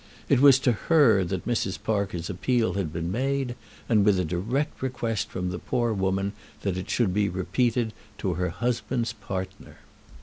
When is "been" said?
2.91-3.11